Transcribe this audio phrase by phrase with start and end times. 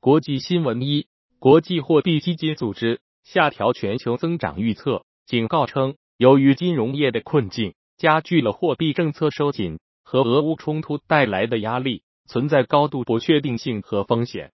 [0.00, 1.08] 国际新闻一，
[1.40, 14.52] 国际货币基金组织下调全球增长预测，警告称，由于金融业的困境加剧了货币政策收紧和俄乌冲突带来的压力，存在高度不确定性和风险。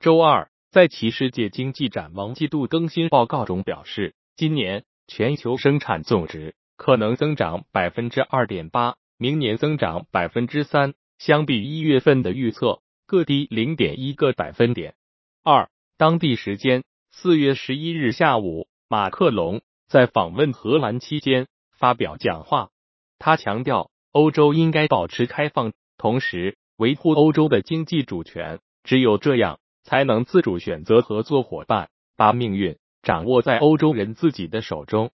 [0.00, 14.94] 周二，在其世界经济展望季度更新报告中表示，今年全球生产总值可能增长百分之二点八，明年增长百分之三，相比一月份的预测各低零点一个百分点。
[15.42, 21.46] 二，当地时间四月十一日下午，马克龙在访问荷兰期间
[21.78, 22.70] 发表讲话，
[23.18, 29.58] 他强调欧洲应该保持开放，同时维护欧洲的经济主权，只有这样。
[29.88, 35.12] 才能自主选择合作伙伴，把命运掌握在欧洲人自己的手中。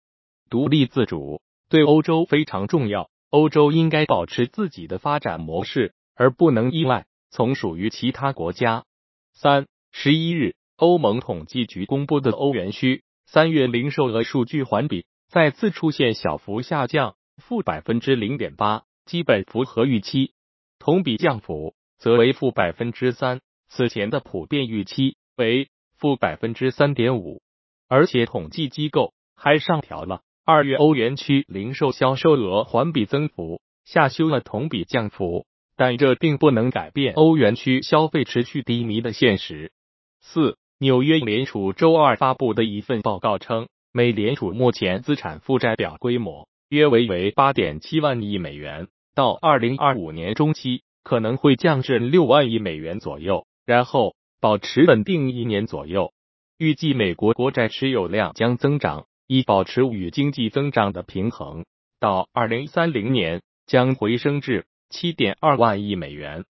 [0.48, 8.84] 独立自主对欧洲非常重要，欧洲应该保持自己的发展模式，而不能依赖从属于其他国家。
[9.32, 20.34] 三十一日，欧盟统计局公布的欧元区三月零售额数据环比再次出现小幅下降，负百分之零点八，基本符合预期。
[20.78, 23.40] 同比降幅则为负百分之三。
[23.68, 27.40] 此前的普遍预期为负百分之三点五，
[27.88, 35.46] 而且统计机构还上调了二月欧元区零售销售额环比增幅，下修了同比降幅，
[35.82, 39.72] 但这并不能改变欧元区消费持续低迷的现实。
[40.20, 53.44] 四，纽约联储周二发布的一份报告称，美联储目前资产负债表规模约为为八点七万亿美元，到二零二五年中期可能会降至六万亿美元左右。
[53.66, 56.12] 然后保持稳定一年左右，
[56.58, 61.64] 预计美国国债持有量将增长，以保持与经济增长的平衡。
[61.98, 66.44] 到二零三零年将回升至七点二万亿美元。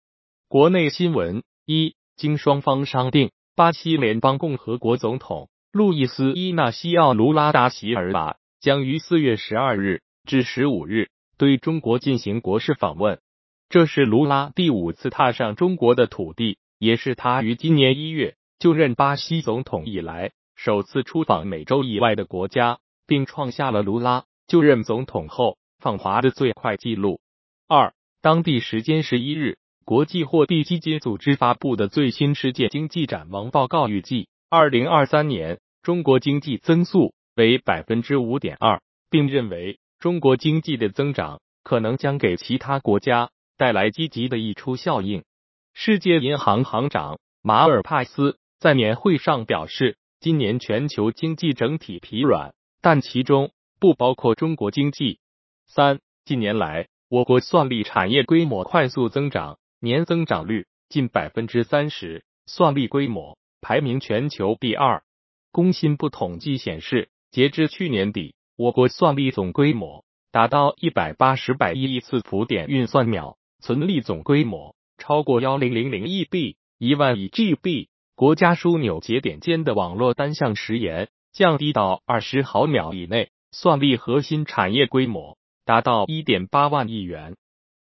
[0.48, 13.20] 国内新闻一，经双方商定，巴西联邦共和国总统路易斯伊纳西奥卢拉达席尔瓦将于四月十二日至十五日对中国进行国事访问，
[13.68, 16.58] 这是卢拉第五次踏上中国的土地。
[16.78, 27.20] 也是他于今年一月就任巴西总统以来首次出访美洲以外的国家，并创下了卢拉就任总统后访华的最快纪录。
[27.68, 27.92] 二，
[28.22, 45.24] 当地时间十一日，国际货币基金组织发布的最新世界经济展望报告预计，二零二三年中国经济增速为百分之五点二，并认为中国经济的增长可能将给其他国家带来积极的溢出效应。
[45.72, 55.20] 世界银行行长马尔帕斯在年会上表示，今年全球经济整体疲软，但其中不包括中国经济。
[55.66, 65.02] 三，近年来，我国算力产业规模快速增长，年增长率近百分之三十，算力规模排名全球第二。
[65.50, 74.76] 工信部统计显示，截至去年底，我国算力总规模达到一百八十百亿亿次浮点运算秒，存力总规模。
[74.96, 85.38] 超过幺零零零亿 B 一万亿 GB，国家枢纽节点间的网络单向时延降低到二十毫秒以内，算力核心产业规模
[85.70, 87.36] 达到一点八万亿元。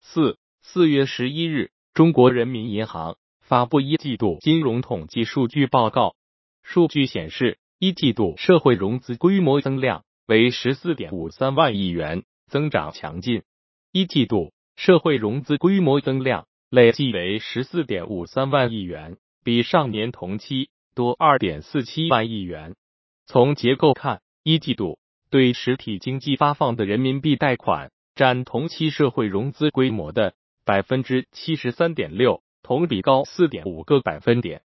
[0.00, 6.14] 四四月十一日，中国人民银行发布一季度金融统计数据报告，
[6.62, 13.42] 数据显示，一季度社会融资规模增量为十四点五三万亿元，增长强劲。
[13.92, 16.46] 一季度社会融资规模增量。
[16.70, 22.76] 累计为十四点五三万亿元，比上年同期多二点四七万亿元。
[23.26, 24.98] 从结构看，一季度
[25.34, 30.34] 对实体经济发放的人民币贷款占同期社会融资规模的
[30.64, 34.62] 百分之七十三点六，同比高四点五个百分点。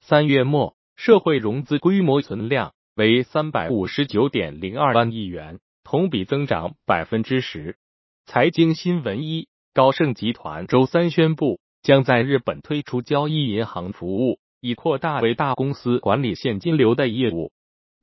[0.00, 7.76] 三月末，社会融资规模存量为三百五十九点零二万亿元，同比增长百分之十。
[8.24, 9.48] 财经新闻一。
[9.74, 17.50] 高盛集团周三宣布，将在日本推出交易银行服务，以扩大为大公司管理现金流的业务。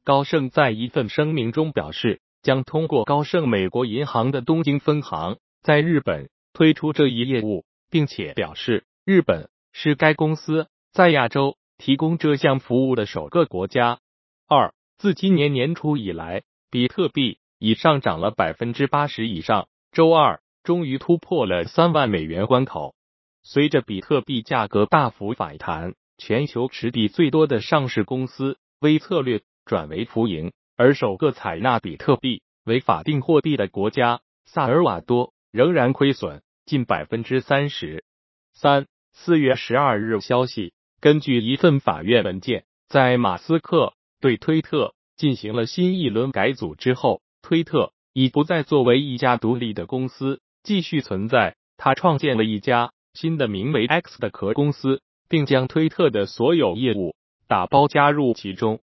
[0.10, 14.00] 高盛在一份声明中表示，将通过高盛美国银行的东京分行在日本推出这一业务，并且表示，日本是该公司在亚洲提供这项服务的首个国家。
[14.48, 16.42] 二，自今年年初以来，
[16.72, 19.68] 比特币已上涨了百分之八十以上。
[19.92, 20.42] 周二。
[20.64, 22.96] 终于突破了三万美元关口。
[23.44, 38.04] 随着比特币价格大幅反弹，全球持币最多的上市公司微策略转为浮盈，而首个采纳比特币为法定货币的国家萨尔瓦多仍然亏损近百分之三十
[38.52, 38.88] 三。
[39.14, 51.58] 四月十二日消息，根据一份法院文件，在马斯克对推特进行了新一轮改组之后，推特已不再作为一家独立的公司继续存在。
[51.78, 57.16] 他创建了一家新的名为 X 的壳公司，并将推特的所有业务
[57.48, 58.80] 打包加入其中。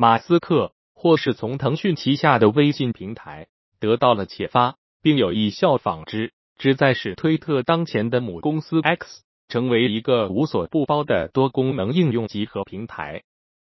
[0.00, 3.48] 马斯克或是从腾讯旗下的微信平台
[3.80, 9.24] 得到了启发，并有意效仿之，旨在使推特当前的母公司 X。
[9.48, 13.22] 成为一个无所不包的多功能应用集合平台。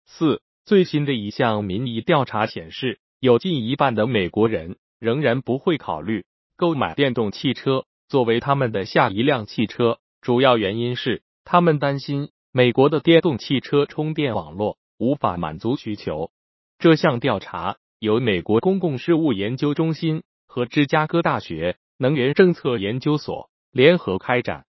[0.06, 6.24] 四最新的一项民意调查显示，有近一半的美国人仍然不会考虑
[6.56, 9.98] 购买电动汽车作为他们的下一辆汽车。
[10.20, 16.30] 主要原因是他们担心美国的电动汽车充电网络无法满足需求。
[16.78, 24.64] 这项调查由美国公共事务研究中心和芝加哥大学能源政策研究所联合开展。